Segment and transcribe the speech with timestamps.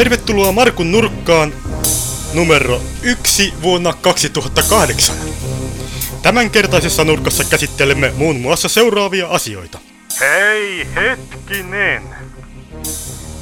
[0.00, 1.52] Tervetuloa Markun nurkkaan
[2.34, 5.16] numero 1 vuonna 2008.
[6.22, 9.78] Tämänkertaisessa nurkassa käsittelemme muun muassa seuraavia asioita.
[10.20, 12.02] Hei, hetkinen.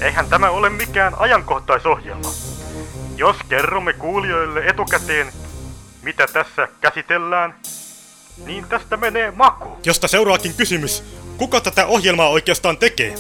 [0.01, 2.33] Eihän tämä ole mikään ajankohtaisohjelma.
[3.17, 5.33] Jos kerromme kuulijoille etukäteen,
[6.03, 7.55] mitä tässä käsitellään,
[8.47, 9.79] niin tästä menee maku.
[9.85, 11.05] Josta seuraakin kysymys,
[11.37, 13.15] kuka tätä ohjelmaa oikeastaan tekee?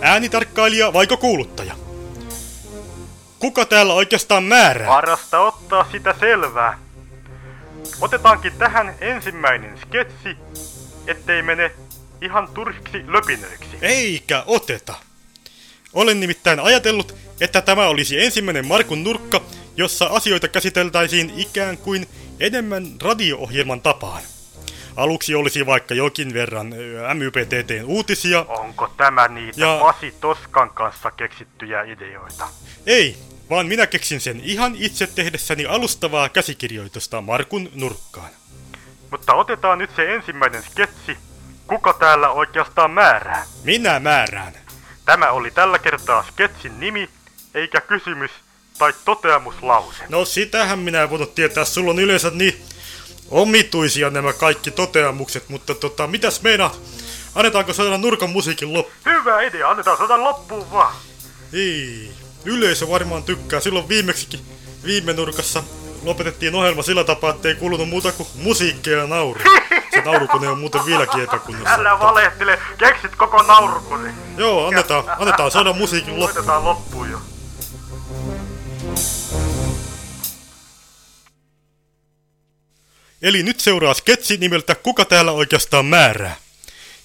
[0.00, 1.81] Äänitarkkailija vaiko kuuluttaja?
[3.42, 4.86] Kuka täällä oikeastaan määrää?
[4.86, 6.78] Parasta ottaa sitä selvää.
[8.00, 10.36] Otetaankin tähän ensimmäinen sketsi,
[11.06, 11.70] ettei mene
[12.20, 13.76] ihan turhiksi löpinöiksi.
[13.80, 14.94] Eikä oteta.
[15.92, 19.40] Olen nimittäin ajatellut, että tämä olisi ensimmäinen Markun nurkka,
[19.76, 22.06] jossa asioita käsiteltäisiin ikään kuin
[22.40, 24.22] enemmän radio-ohjelman tapaan.
[24.96, 26.74] Aluksi olisi vaikka jokin verran
[27.14, 28.46] MYPTTn uutisia.
[28.48, 29.78] Onko tämä niitä ja...
[29.80, 32.48] Pasi Toskan kanssa keksittyjä ideoita?
[32.86, 33.16] Ei,
[33.52, 38.30] vaan minä keksin sen ihan itse tehdessäni alustavaa käsikirjoitusta Markun nurkkaan.
[39.10, 41.18] Mutta otetaan nyt se ensimmäinen sketsi.
[41.66, 43.46] Kuka täällä oikeastaan määrää?
[43.64, 44.52] Minä määrään.
[45.04, 47.08] Tämä oli tällä kertaa sketsin nimi,
[47.54, 48.30] eikä kysymys
[48.78, 50.04] tai toteamuslause.
[50.08, 52.62] No sitähän minä en voinut tietää, sulla on yleensä niin
[53.30, 56.70] omituisia nämä kaikki toteamukset, mutta tota, mitäs meina?
[57.34, 58.92] Annetaanko soida nurkan musiikin loppu?
[59.06, 60.94] Hyvä idea, annetaan soida loppuun vaan.
[61.52, 62.10] Ei,
[62.44, 63.60] yleisö varmaan tykkää.
[63.60, 64.40] Silloin viimeksikin
[64.84, 65.62] viime nurkassa
[66.02, 69.40] lopetettiin ohjelma sillä tapaa, että ei kuulunut muuta kuin musiikkia ja nauru.
[69.94, 71.74] Se naurukone on muuten vieläkin epäkunnossa.
[71.74, 74.14] Älä valehtele, keksit koko naurukone.
[74.36, 76.38] Joo, annetaan, annetaan saada musiikin loppuun.
[76.38, 77.18] Otetaan loppuun jo.
[83.22, 86.36] Eli nyt seuraa sketsi nimeltä Kuka täällä oikeastaan määrää,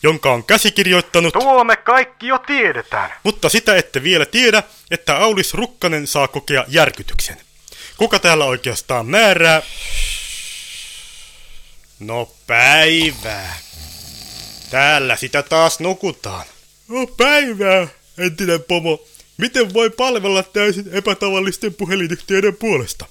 [0.04, 1.34] jonka on käsikirjoittanut...
[1.34, 3.12] Tuo me kaikki jo tiedetään.
[3.24, 7.38] Mutta sitä ette vielä tiedä, että Aulis Rukkanen saa kokea järkytyksen.
[7.98, 9.62] Kuka täällä oikeastaan määrää?
[12.00, 13.58] No päivää.
[14.70, 16.46] Täällä sitä taas nukutaan.
[16.88, 19.04] No päivää, entinen pomo.
[19.38, 23.06] Miten voi palvella täysin epätavallisten puhelinyhtiöiden puolesta?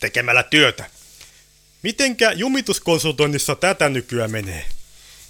[0.00, 0.84] Tekemällä työtä.
[1.82, 4.64] Mitenkä jumituskonsultoinnissa tätä nykyään menee?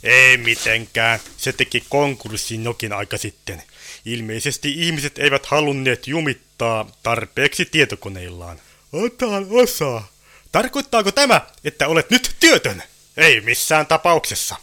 [0.07, 1.21] Ei mitenkään.
[1.37, 3.63] Se teki konkurssin jokin aika sitten.
[4.05, 8.61] Ilmeisesti ihmiset eivät halunneet jumittaa tarpeeksi tietokoneillaan.
[8.93, 10.09] Otan osaa.
[10.53, 12.83] Tarkoittaako tämä, että olet nyt työtön?
[13.17, 14.57] Ei missään tapauksessa.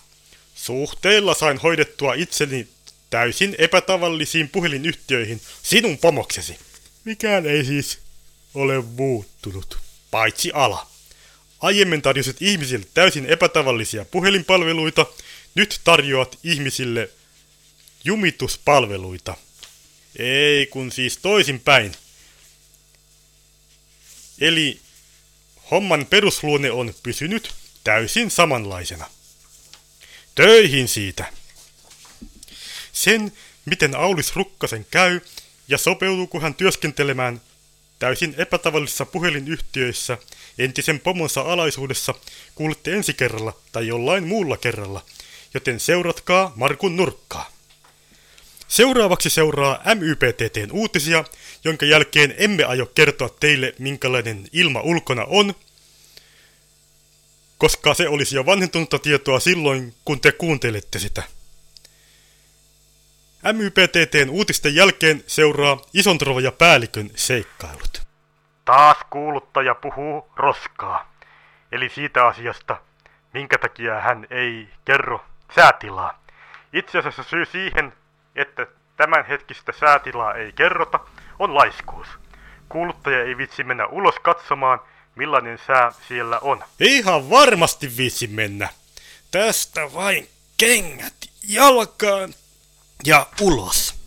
[0.55, 2.67] Suhteilla sain hoidettua itseni
[3.09, 6.57] täysin epätavallisiin puhelinyhtiöihin sinun pomoksesi.
[7.05, 7.99] Mikään ei siis
[8.53, 9.77] ole muuttunut.
[10.11, 10.87] Paitsi ala.
[11.61, 15.05] Aiemmin tarjosit ihmisille täysin epätavallisia puhelinpalveluita,
[15.55, 17.09] nyt tarjoat ihmisille
[18.03, 19.37] jumituspalveluita.
[20.19, 21.95] Ei kun siis toisinpäin.
[24.41, 24.79] Eli
[25.71, 27.53] homman perusluonne on pysynyt
[27.83, 29.09] täysin samanlaisena.
[30.35, 31.33] Töihin siitä.
[32.91, 33.33] Sen,
[33.65, 35.21] miten Aulis Rukkasen käy
[35.67, 37.41] ja sopeutuuko hän työskentelemään
[37.99, 40.17] täysin epätavallisissa puhelinyhtiöissä
[40.57, 42.13] entisen pomonsa alaisuudessa
[42.55, 45.05] kuulette ensi kerralla tai jollain muulla kerralla,
[45.53, 47.49] joten seuratkaa Markun nurkkaa.
[48.67, 51.23] Seuraavaksi seuraa MYPTTn uutisia,
[51.63, 55.53] jonka jälkeen emme aio kertoa teille, minkälainen ilma ulkona on,
[57.57, 61.23] koska se olisi jo vanhentunutta tietoa silloin, kun te kuuntelette sitä.
[63.53, 68.01] MYPTTn uutisten jälkeen seuraa Isontrovo ja päällikön seikkailut.
[68.65, 71.13] Taas kuuluttaja puhuu roskaa.
[71.71, 72.81] Eli siitä asiasta,
[73.33, 75.25] minkä takia hän ei kerro
[75.55, 76.23] säätilaa.
[76.73, 77.93] Itse asiassa syy siihen,
[78.35, 78.67] että
[78.97, 80.99] tämänhetkistä säätilaa ei kerrota,
[81.39, 82.07] on laiskuus.
[82.69, 84.79] Kuuluttaja ei vitsi mennä ulos katsomaan,
[85.15, 86.63] millainen sää siellä on.
[86.79, 88.69] Ihan varmasti viitsi mennä.
[89.31, 91.13] Tästä vain kengät
[91.49, 92.33] jalkaan
[93.05, 94.03] ja ulos.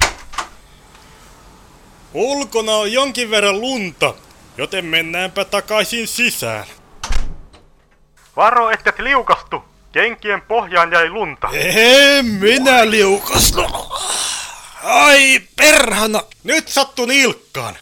[2.15, 4.15] Ulkona on jonkin verran lunta,
[4.57, 6.65] joten mennäänpä takaisin sisään.
[8.37, 9.76] Varo, et liukastu!
[9.97, 11.49] Kenkien pohjaan jäi lunta.
[11.53, 13.61] En minä liukastu.
[14.85, 16.23] Ai perhana!
[16.45, 17.75] Nyt sattu nilkkaan.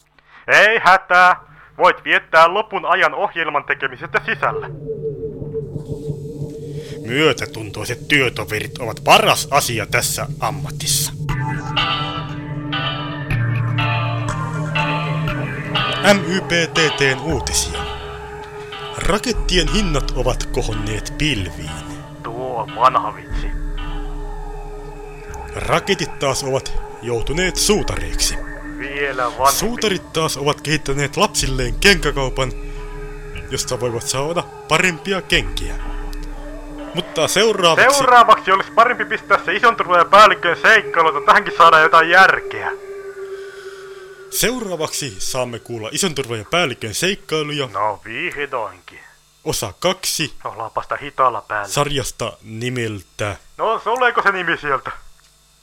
[0.49, 1.37] Ei hätää.
[1.78, 4.69] Voit viettää lopun ajan ohjelman tekemisestä sisällä.
[7.06, 11.12] Myötätuntoiset työtoverit ovat paras asia tässä ammatissa.
[16.14, 17.81] MYPTTn uutisia.
[18.96, 21.84] Rakettien hinnat ovat kohonneet pilviin.
[22.66, 23.50] Tuo vanha vitsi.
[25.55, 26.72] Raketit taas ovat
[27.02, 28.34] joutuneet suutareiksi.
[28.78, 29.52] Vielä vanhempi.
[29.52, 32.52] Suutarit taas ovat kehittäneet lapsilleen kenkäkaupan,
[33.50, 35.75] josta voivat saada parempia kenkiä.
[36.94, 37.96] Mutta seuraavaksi...
[37.99, 42.70] Seuraavaksi olisi parempi pistää se ison turvan päällikköön seikkailu, että tähänkin saadaan jotain järkeä.
[44.31, 49.00] Seuraavaksi saamme kuulla ison turvan päällikön seikkailuja, No vihdoinkin.
[49.44, 51.69] Osa kaksi Ollaanpa sitä hitaalla päällä.
[51.69, 54.91] sarjasta nimeltä No, tuleeko se nimi sieltä?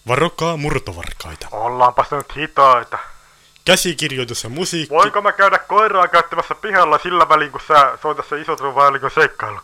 [0.07, 1.47] Varokaa murtovarkaita.
[1.51, 2.97] Ollaanpa sitä nyt hitaita.
[3.65, 4.95] Käsikirjoitus ja musiikki.
[4.95, 9.59] Voinko mä käydä koiraa käyttämässä pihalla sillä välin, kun sä soitat se isot päällikön seikkailu?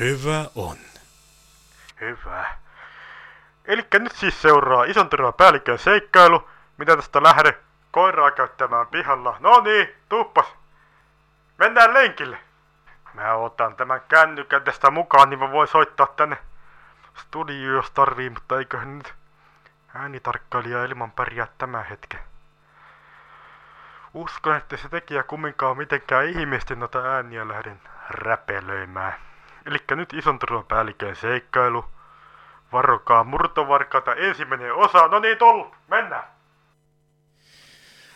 [0.00, 0.76] Hyvä on.
[2.00, 2.54] Hyvä.
[3.64, 6.48] Elikkä nyt siis seuraa ison päällikön seikkailu.
[6.76, 7.58] Mitä tästä lähde
[7.90, 9.36] koiraa käyttämään pihalla?
[9.40, 10.46] No niin, tuppas.
[11.58, 12.38] Mennään lenkille.
[13.14, 16.38] Mä otan tämän kännykän tästä mukaan, niin mä voin soittaa tänne
[17.14, 19.14] studioon, jos tarvii, mutta eiköhän nyt
[19.94, 22.20] äänitarkkailija ilman pärjää tämän hetken.
[24.14, 29.14] Uskon, että se tekijä kumminkaan mitenkään ihmeesti noita ääniä lähden räpelöimään.
[29.66, 31.84] Elikkä nyt ison päällikön seikkailu.
[32.72, 35.08] Varokaa murtovarkaita ensimmäinen osa.
[35.08, 35.74] No niin, tullut.
[35.88, 36.24] Mennään.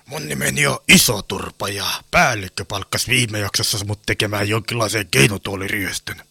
[0.05, 6.23] Mun nimeni on Iso Turpa ja päällikkö palkkas viime jaksossa mut tekemään jonkinlaisen keinotuoliryöstön.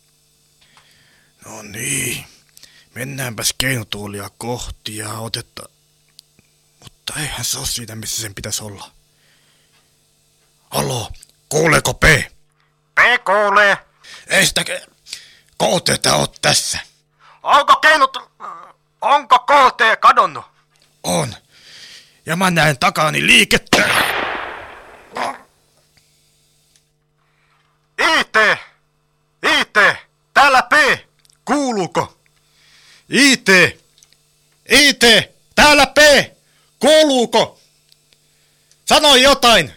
[1.46, 2.26] No niin,
[2.96, 5.70] mennäänpäs keinotuolia kohti ja otetta...
[6.80, 8.92] Mutta eihän se ole siinä, missä sen pitäisi olla.
[10.70, 11.12] Haloo,
[11.50, 12.04] kuuleeko P?
[12.96, 13.78] P kuulee.
[14.28, 14.88] Ei sitä ke-
[15.58, 16.80] KTtä oo tässä.
[17.44, 18.18] Onko keinut...
[19.02, 20.46] Onko KT kadonnut?
[21.04, 21.36] On.
[22.26, 23.90] Ja mä näen takani liikettä.
[27.98, 28.36] IT!
[29.44, 29.78] IT!
[30.34, 30.74] Täällä P!
[31.46, 32.18] Kuuluuko?
[33.10, 33.48] IT!
[34.70, 35.04] IT!
[35.56, 35.98] Täällä P!
[36.80, 37.60] Kuuluuko?
[38.86, 39.74] Sano jotain!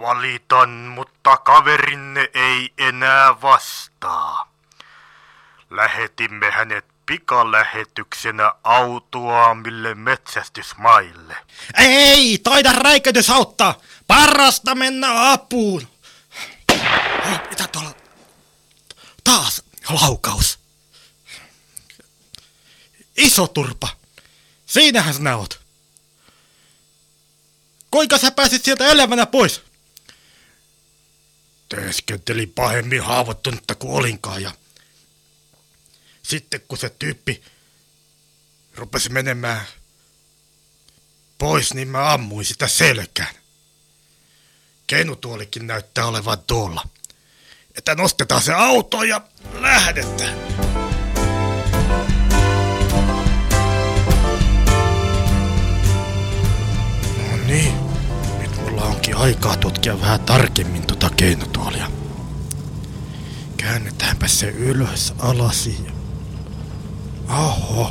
[0.00, 4.52] Valitan, mutta kaverinne ei enää vastaa.
[5.70, 11.36] Lähetimme hänet pikalähetyksenä autoamille metsästysmaille.
[11.78, 13.80] Ei, taida räikätys auttaa!
[14.06, 15.88] Parasta mennä apuun!
[17.24, 17.94] Hei, mitä tuolla?
[19.24, 20.58] Taas laukaus.
[23.16, 23.88] Iso turpa.
[24.66, 25.60] Siinähän sinä oot.
[27.90, 29.62] Kuinka sä pääsit sieltä elävänä pois?
[31.68, 34.50] Teeskentelin pahemmin haavoittunutta kuin olinkaan ja...
[36.28, 37.42] Sitten kun se tyyppi
[38.74, 39.66] rupesi menemään
[41.38, 43.34] pois, niin mä ammuin sitä selkään.
[44.86, 46.88] Kenutuolikin näyttää olevan tuolla.
[47.74, 49.20] Että nostetaan se auto ja
[49.54, 50.38] lähdetään.
[57.30, 57.74] No niin,
[58.38, 61.90] nyt mulla onkin aikaa tutkia vähän tarkemmin tota keinotuolia.
[63.56, 65.76] Käännetäänpä se ylös alasi.
[65.84, 66.07] ja-
[67.28, 67.90] Oho.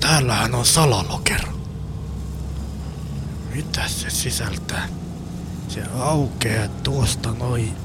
[0.00, 1.52] Täällähän on salalokero.
[3.54, 4.88] Mitä se sisältää?
[5.68, 7.76] Se aukeaa tuosta noin.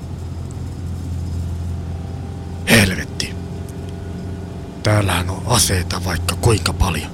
[2.69, 3.35] Helvetti.
[4.83, 7.11] Täällähän on aseita vaikka kuinka paljon.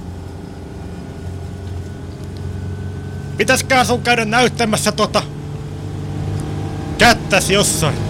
[3.37, 5.23] Pitäisikää sun käydä näyttämässä tota
[6.97, 8.08] kättäs jossain.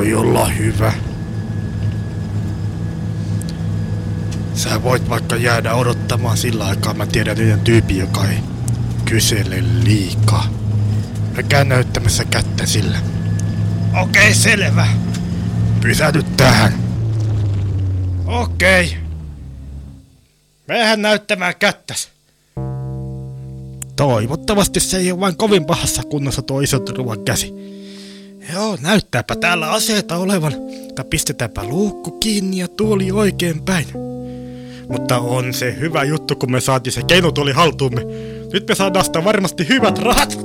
[0.00, 0.92] Voi olla hyvä.
[4.54, 8.38] Sä voit vaikka jäädä odottamaan sillä aikaa, mä tiedän yhden tyypin, joka ei
[9.04, 10.48] kysele liikaa.
[11.36, 12.98] Mä käyn näyttämässä kättä sillä.
[14.02, 14.86] Okei, selvä.
[15.80, 16.74] Pysähdy tähän.
[18.26, 18.96] Okei.
[20.68, 22.08] Mehän näyttämään kättäs.
[23.96, 27.79] Toivottavasti se ei ole vain kovin pahassa kunnossa tuo iso ruoan käsi.
[28.52, 30.54] Joo, näyttääpä täällä aseita olevan.
[30.94, 33.86] Tai pistetäänpä luukku kiinni ja tuoli oikein päin.
[34.88, 38.00] Mutta on se hyvä juttu, kun me saatiin se keinotuoli haltuumme.
[38.52, 40.38] Nyt me saadaan sitä varmasti hyvät rahat.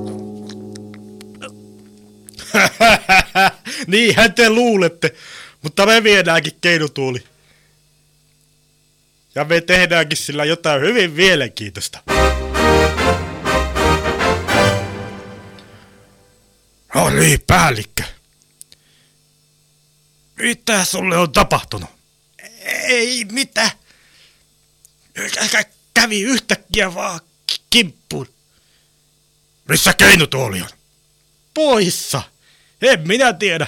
[3.87, 5.13] Niinhän te luulette.
[5.61, 7.23] Mutta me viedäänkin keinotuoli.
[9.35, 11.99] Ja me tehdäänkin sillä jotain hyvin mielenkiintoista.
[17.03, 18.03] Niin, päällikkö.
[20.35, 21.89] Mitä sulle on tapahtunut?
[22.65, 23.71] Ei mitä.
[25.19, 28.27] Kä- kävi yhtäkkiä vaan ki- kimppuun.
[29.69, 30.69] Missä keinutuoli on?
[31.53, 32.21] Poissa.
[32.81, 33.67] En minä tiedä.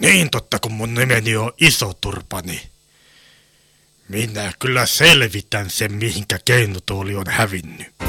[0.00, 2.60] Niin totta, kun mun nimeni on Iso Turpa, niin
[4.08, 8.01] Minä kyllä selvitän sen, mihinkä keinotuoli on hävinnyt.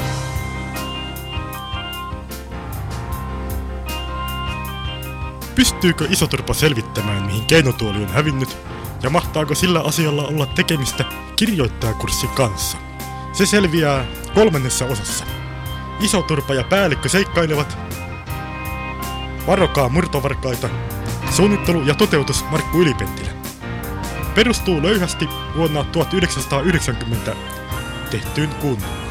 [5.55, 8.57] Pystyykö Isoturpa selvittämään, mihin keinotuoli on hävinnyt,
[9.03, 11.05] ja mahtaako sillä asialla olla tekemistä
[11.35, 12.77] kirjoittajakurssin kanssa?
[13.33, 15.25] Se selviää kolmannessa osassa.
[15.99, 17.77] Isoturpa ja päällikkö seikkailevat.
[19.47, 20.69] Varokaa murtovarkaita.
[21.31, 23.31] Suunnittelu ja toteutus Markku Ylipentilä.
[24.35, 27.35] Perustuu löyhästi vuonna 1990
[28.11, 29.02] tehtyyn kuunnelmaan.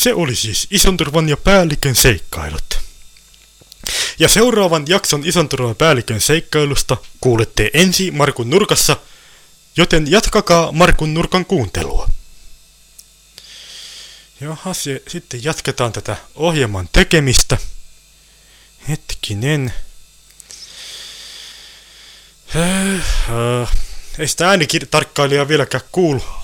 [0.00, 2.78] Se oli siis Isonturvan ja päällikön seikkailut.
[4.18, 8.96] Ja seuraavan jakson Isonturvan päällikön seikkailusta kuulette ensi Markun nurkassa,
[9.76, 12.08] joten jatkakaa Markun nurkan kuuntelua.
[14.40, 17.58] Jaha, se, sitten jatketaan tätä ohjelman tekemistä.
[18.88, 19.72] Hetkinen.
[22.56, 22.94] Äh,
[23.62, 23.72] äh,
[24.18, 26.39] ei sitä äänitarkkailijaa vieläkään kuulu.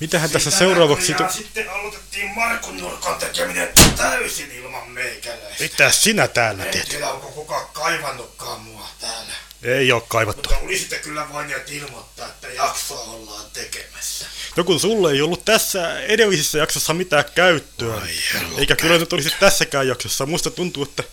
[0.00, 1.12] Mitähän tässä seuraavaksi...
[1.18, 5.62] Ja sitten aloitettiin Markun nurkan tekeminen täysin ilman meikäläistä.
[5.62, 6.88] Mitä sinä täällä En teet?
[6.88, 9.32] tiedä, onko kukaan kaivannutkaan mua täällä.
[9.62, 10.50] Ei oo kaivattu.
[10.50, 14.26] Mutta olisitte kyllä voineet ilmoittaa, että jaksoa ollaan tekemässä.
[14.56, 17.96] No kun sulle ei ollut tässä edellisessä jaksossa mitään käyttöä.
[17.96, 18.10] Ai.
[18.58, 20.26] Eikä kyllä nyt olisi tässäkään jaksossa.
[20.26, 21.04] Musta tuntuu, että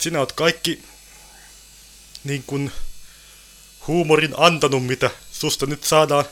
[0.00, 0.82] sinä oot kaikki
[2.24, 2.72] niin kuin
[3.86, 6.24] huumorin antanut, mitä susta nyt saadaan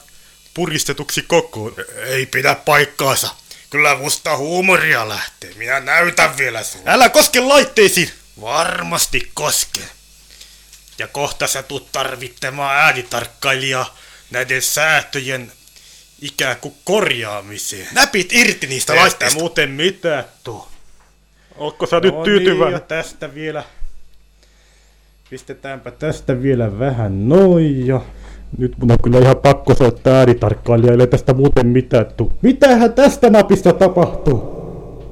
[0.55, 1.75] puristetuksi kokoon.
[2.05, 3.29] Ei pidä paikkaansa.
[3.71, 5.55] Kyllä musta huumoria lähtee.
[5.57, 6.85] Minä näytän vielä sulle.
[6.91, 8.11] Älä koske laitteisiin!
[8.41, 9.81] Varmasti koske.
[10.99, 13.97] Ja kohta sä tuut tarvittamaan äänitarkkailijaa
[14.31, 15.53] näiden säätöjen
[16.21, 17.89] ikään kuin korjaamiseen.
[17.93, 19.39] Näpit irti niistä Tästä laitteista!
[19.39, 20.69] muuten mitä tuo.
[21.57, 22.67] Ootko sä nyt No tyytyväinen?
[22.67, 23.65] Niin, ja tästä vielä.
[25.31, 28.01] Pistetäänpä tästä vielä vähän noin ja...
[28.59, 32.33] Nyt mun on kyllä ihan pakko soittaa äänitarkkailijalle tästä muuten mitään tuu.
[32.43, 34.53] Mitähän tästä napista tapahtuu?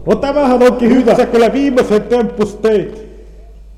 [0.06, 1.16] No tämähän onkin hyvä.
[1.16, 3.11] Sä kyllä viimeisen tempus teit.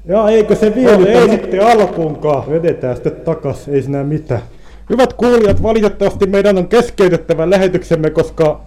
[0.05, 0.97] Ja eikö se vielä?
[0.97, 2.51] No, ei sitten alkuunkaan.
[2.51, 4.43] Vedetään sitten takas, ei siinä mitään.
[4.91, 8.61] Hyvät kuulijat, valitettavasti meidän on keskeytettävä lähetyksemme, koska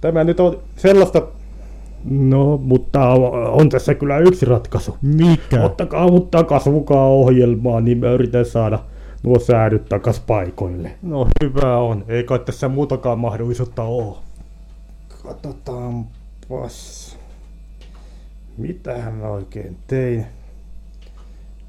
[0.00, 1.22] tämä nyt on sellaista
[2.04, 3.08] No, mutta
[3.52, 4.96] on tässä kyllä yksi ratkaisu.
[5.02, 5.64] Mikä?
[5.64, 8.78] Ottakaa mut takas mukaan ohjelmaan, niin mä yritän saada
[9.22, 10.98] nuo säädyt takas paikoille.
[11.02, 14.22] No hyvä on, ei kai tässä muutakaan mahdollisuutta oo.
[15.22, 17.16] Katsotaanpas.
[18.56, 20.26] Mitähän mä oikein tein?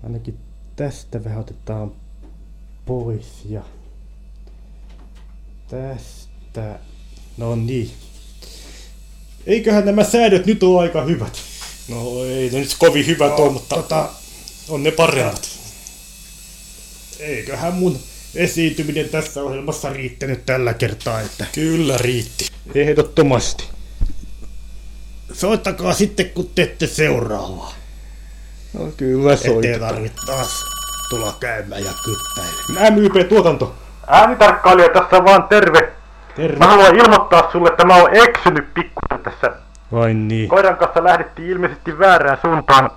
[0.03, 0.37] Ainakin
[0.75, 1.91] tästä vähän otetaan
[2.85, 3.61] pois ja
[5.67, 6.79] tästä.
[7.37, 7.91] No niin.
[9.47, 11.33] Eiköhän nämä säädöt nyt ole aika hyvät.
[11.89, 14.09] No ei ne nyt kovin hyvät No, on, mutta tota,
[14.69, 15.60] on ne paremmat.
[17.21, 17.97] Eiköhän mun
[18.35, 22.47] esiintyminen tässä ohjelmassa riittänyt tällä kertaa, että Kyllä riitti.
[22.75, 23.69] ehdottomasti.
[25.33, 27.73] Soittakaa sitten, kun teette seuraavaa.
[28.73, 30.65] No kyllä Ettei tarvitse taas
[31.09, 32.93] tulla käymään ja kyttäilemään.
[32.93, 33.75] MYP-tuotanto.
[34.07, 35.93] Äänitarkkailija tässä vaan terve.
[36.35, 36.57] Terve.
[36.59, 39.51] Mä haluan ilmoittaa sulle, että mä oon eksynyt pikkusen tässä.
[39.91, 40.49] Vai niin.
[40.49, 42.91] Koiran kanssa lähdettiin ilmeisesti väärään suuntaan.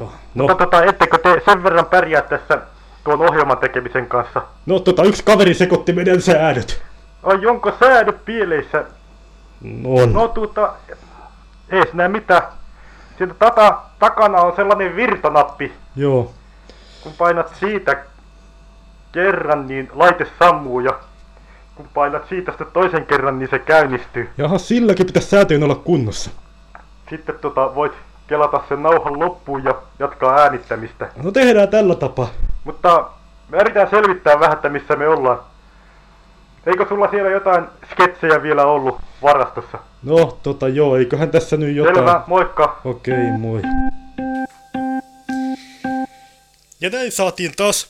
[0.00, 2.58] No, Mutta tota, ettekö te sen verran pärjää tässä
[3.04, 4.42] tuon ohjelman tekemisen kanssa?
[4.66, 6.82] no tota, yksi kaveri sekoitti meidän säädöt.
[7.22, 8.84] Ai, onko säädöt pieleissä?
[9.84, 10.12] On.
[10.12, 10.72] No tuota,
[11.70, 12.42] ei sinä mitään.
[13.18, 15.72] Siitä tata, takana on sellainen virtanappi.
[15.96, 16.32] Joo.
[17.02, 18.04] Kun painat siitä
[19.12, 20.98] kerran, niin laite sammuu ja
[21.74, 24.28] kun painat siitä sitten toisen kerran, niin se käynnistyy.
[24.38, 26.30] Jaha, silläkin pitäisi säätöjen olla kunnossa.
[27.10, 27.92] Sitten tota, voit
[28.26, 31.08] kelata sen nauhan loppuun ja jatkaa äänittämistä.
[31.22, 32.28] No tehdään tällä tapaa.
[32.64, 33.10] Mutta
[33.48, 35.40] me yritän selvittää vähän, että missä me ollaan.
[36.66, 39.78] Eikö sulla siellä jotain sketsejä vielä ollut varastossa?
[40.02, 41.96] No, tota joo, eiköhän tässä nyt jotain...
[41.96, 42.80] Selvä, moikka!
[42.84, 43.62] Okei, moi.
[46.80, 47.88] Ja näin saatiin taas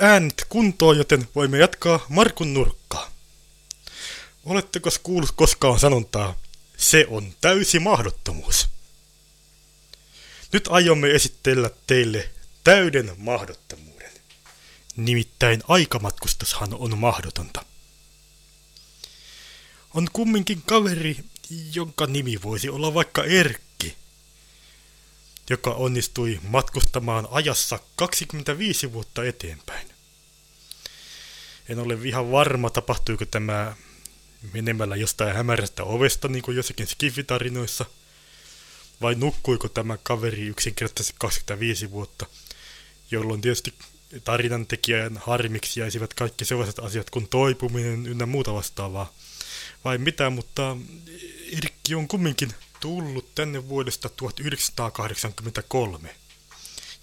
[0.00, 3.06] äänet kuntoon, joten voimme jatkaa Markun nurkkaa.
[4.44, 6.34] Oletteko kuullut koskaan sanontaa,
[6.76, 8.68] se on täysi mahdottomuus?
[10.52, 12.30] Nyt aiomme esitellä teille
[12.64, 14.12] täyden mahdottomuuden.
[14.96, 17.64] Nimittäin aikamatkustushan on mahdotonta.
[19.94, 21.16] On kumminkin kaveri,
[21.74, 23.96] jonka nimi voisi olla vaikka Erkki,
[25.50, 29.88] joka onnistui matkustamaan ajassa 25 vuotta eteenpäin.
[31.68, 33.76] En ole ihan varma, tapahtuiko tämä
[34.52, 37.84] menemällä jostain hämärästä ovesta, niin kuin jossakin skifitarinoissa,
[39.00, 42.26] vai nukkuiko tämä kaveri yksinkertaisesti 25 vuotta,
[43.10, 43.74] jolloin tietysti
[44.24, 49.12] tarinan tekijän harmiksi jäisivät kaikki sellaiset asiat kuin toipuminen ynnä muuta vastaavaa.
[49.84, 50.76] Vai mitä, mutta
[51.46, 56.14] Irkki on kumminkin tullut tänne vuodesta 1983.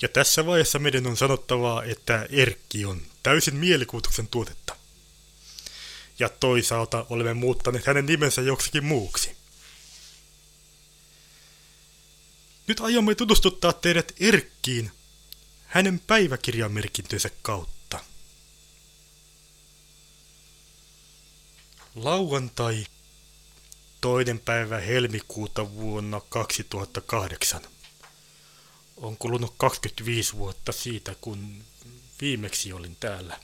[0.01, 4.75] Ja tässä vaiheessa meidän on sanottavaa, että Erkki on täysin mielikuvituksen tuotetta.
[6.19, 9.38] Ja toisaalta olemme muuttaneet hänen nimensä joksikin muuksi.
[12.69, 14.91] Nyt aiomme tutustuttaa teidät Erkkiin
[15.65, 17.99] hänen päiväkirjamerkintönsä kautta.
[21.95, 22.85] Lauantai,
[24.01, 27.61] toinen päivä helmikuuta vuonna 2008.
[28.97, 31.63] On kulunut 25 vuotta siitä, kun
[32.21, 33.39] viimeksi olin täällä.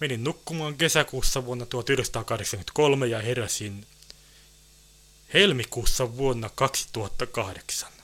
[0.00, 3.86] Menin nukkumaan kesäkuussa vuonna 1983 ja heräsin
[5.34, 7.95] helmikuussa vuonna 2008.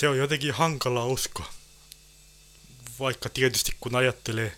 [0.00, 1.52] Se on jotenkin hankala uskoa
[2.98, 4.56] vaikka tietysti kun ajattelee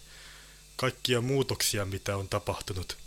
[0.77, 2.99] kaikkia muutoksia, mitä on tapahtunut.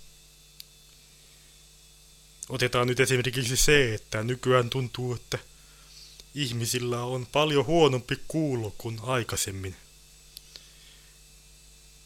[2.50, 5.40] Otetaan nyt esimerkiksi se, että nykyään tuntuu, että
[6.36, 9.76] ihmisillä on paljon huonompi kuulo kuin aikaisemmin.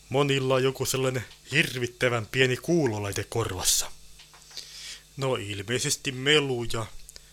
[0.09, 3.91] Monilla on joku sellainen hirvittävän pieni kuulolaite korvassa.
[5.17, 6.85] No ilmeisesti melu ja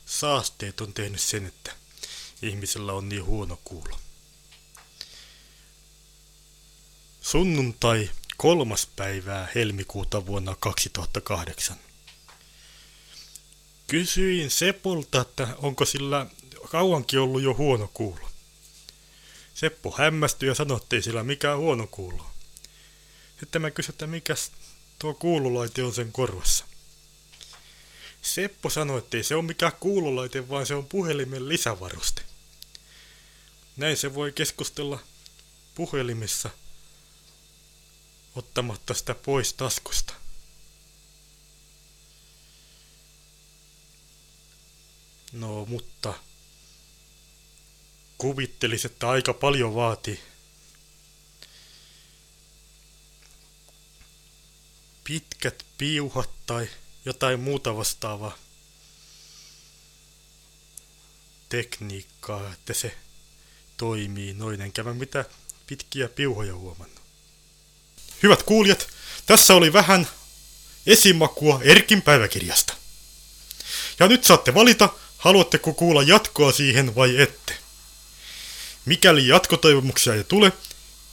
[0.06, 1.85] saasteet on tehnyt sen, että
[2.42, 3.98] ihmisellä on niin huono kuulo.
[7.20, 11.76] Sunnuntai kolmas päivää helmikuuta vuonna 2008.
[13.86, 16.26] Kysyin Sepolta, että onko sillä
[16.70, 18.30] kauankin ollut jo huono kuulo.
[19.54, 22.26] Seppo hämmästyi ja sanoi, ettei sillä mikään huono kuulo.
[23.40, 24.34] Sitten mä kysyin, että mikä
[24.98, 26.64] tuo kuululaite on sen korvassa.
[28.22, 32.22] Seppo sanoi, ettei se ole mikään kuululaite, vaan se on puhelimen lisävaruste.
[33.76, 34.98] Näin se voi keskustella
[35.74, 36.50] puhelimessa–
[38.36, 40.14] ottamatta sitä pois taskusta.
[45.32, 46.14] No, mutta
[48.18, 50.20] kuvittelis, että aika paljon vaati.
[55.04, 56.68] Pitkät piuhat tai
[57.04, 58.38] jotain muuta vastaavaa
[61.48, 62.96] tekniikkaa, että se
[63.76, 65.24] toimii noin, enkä mä mitä
[65.66, 67.00] pitkiä piuhoja huomannut.
[68.22, 68.88] Hyvät kuulijat,
[69.26, 70.08] tässä oli vähän
[70.86, 72.74] esimakua Erkin päiväkirjasta.
[73.98, 77.58] Ja nyt saatte valita, haluatteko kuulla jatkoa siihen vai ette.
[78.84, 80.52] Mikäli jatkotoivomuksia ei tule,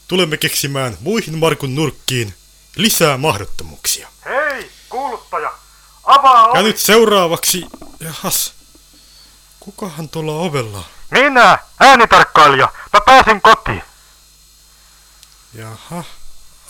[0.07, 2.33] tulemme keksimään muihin Markun nurkkiin
[2.75, 4.07] lisää mahdottomuuksia.
[4.25, 5.53] Hei, kuuluttaja!
[6.03, 6.59] Avaa ovi!
[6.59, 7.65] Ja nyt seuraavaksi...
[7.99, 8.53] Jahas.
[9.59, 10.83] Kukahan tuolla ovella?
[11.13, 12.69] Minä, äänitarkkailija.
[12.93, 13.83] Mä pääsin kotiin.
[15.53, 16.03] Jaha.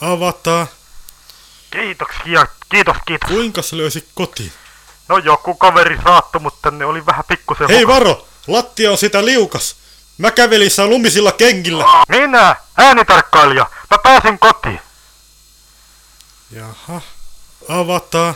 [0.01, 0.67] Avataan.
[1.71, 3.29] Kiitoksia, kiitos, kiitos.
[3.29, 4.53] Kuinka se löysi kotiin?
[5.08, 7.67] No joku kaveri saatto, mutta ne oli vähän pikkusen...
[7.69, 8.27] Hei varo!
[8.47, 9.75] Lattia on sitä liukas.
[10.17, 11.86] Mä kävelin saa lumisilla kengillä.
[12.08, 13.69] Minä, äänitarkkailija.
[13.91, 14.82] Mä pääsin kotiin.
[16.51, 17.01] Jaha.
[17.69, 18.36] Avataan.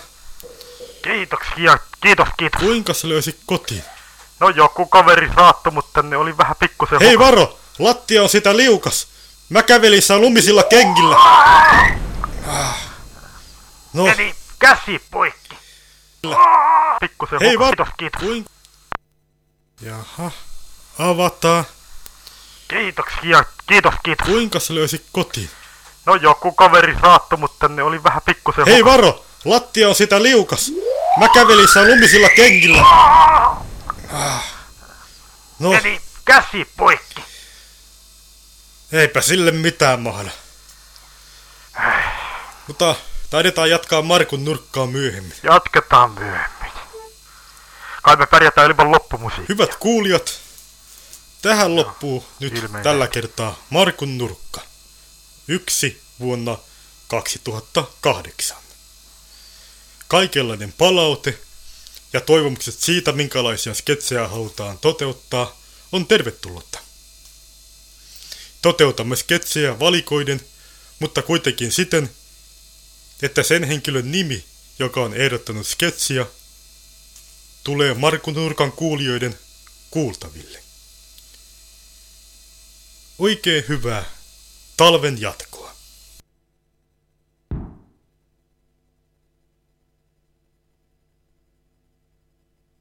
[1.04, 2.62] Kiitoksia, kiitos, kiitos.
[2.62, 3.84] Kuinka se löysi kotiin?
[4.40, 7.00] No joku kaveri saatto, mutta ne oli vähän pikkusen...
[7.00, 7.60] Hei varo!
[7.80, 9.08] Lattia on sitä liukas.
[9.50, 11.16] Mä kävelin saa lumisilla kengillä.
[12.48, 12.76] Ah.
[13.94, 15.58] No, Eli käsi poikki.
[17.00, 17.68] Pikkusen hei hukas.
[17.68, 17.76] var...
[17.76, 18.22] Kiitos, kiitos.
[18.22, 18.46] Kuin...
[19.82, 20.32] Jaha.
[21.00, 21.64] Avataan.
[22.68, 24.28] Kiitoksia, kiitos, kiitos.
[24.28, 25.50] Kuinka se löysi kotiin?
[26.06, 28.66] No joku kaveri saatto, mutta ne oli vähän pikkusen...
[28.66, 29.24] Hei varo!
[29.46, 30.72] Lattia on sitä liukas.
[31.20, 32.86] Mä kävelin saa lumisilla kengillä.
[34.14, 34.44] Ah.
[35.60, 37.24] No, Eli käsi poikki.
[38.92, 40.32] eipä sille mitään mahda.
[42.68, 42.96] Mutta
[43.30, 45.34] taidetaan jatkaa Markun nurkkaa myöhemmin.
[45.44, 46.72] Jatketaan myöhemmin.
[48.04, 49.46] Kai me pärjätään ilman loppumusiikkia.
[49.50, 50.40] Hyvät kuulijat,
[51.42, 52.84] tähän loppuu nyt ilmeinen.
[52.84, 54.62] tällä kertaa Markun nurkka.
[55.48, 56.58] Yksi vuonna
[57.08, 58.58] 2008.
[60.08, 61.40] Kaikenlainen palaute
[62.14, 66.80] ja toivomukset siitä, minkälaisia sketsejä halutaan toteuttaa, on tervetullutta.
[68.62, 70.42] Toteutamme sketsejä valikoiden,
[71.00, 72.10] mutta kuitenkin siten,
[73.22, 74.46] että sen henkilön nimi,
[74.80, 76.26] joka on ehdottanut sketsiä,
[77.64, 79.40] tulee Markun nurkan kuulijoiden
[79.92, 80.64] kuultaville.
[83.20, 84.06] Oikein hyvää
[84.78, 85.67] talven jatkoa.